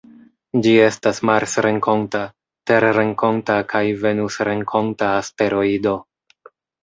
Ĝi 0.67 0.71
estas 0.85 1.19
marsrenkonta, 1.29 2.21
terrenkonta 2.71 3.57
kaj 3.75 3.83
venusrenkonta 4.05 5.11
asteroido. 5.21 5.93